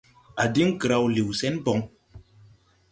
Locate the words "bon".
1.65-1.81